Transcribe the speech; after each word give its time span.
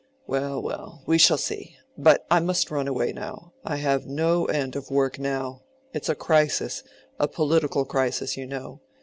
"Well, 0.25 0.59
well, 0.59 1.03
we 1.05 1.19
shall 1.19 1.37
see. 1.37 1.77
But 1.95 2.25
I 2.31 2.39
must 2.39 2.71
run 2.71 2.87
away 2.87 3.13
now—I 3.13 3.75
have 3.75 4.07
no 4.07 4.45
end 4.45 4.75
of 4.75 4.89
work 4.89 5.19
now—it's 5.19 6.09
a 6.09 6.15
crisis—a 6.15 7.27
political 7.27 7.85
crisis, 7.85 8.35
you 8.35 8.47
know. 8.47 8.81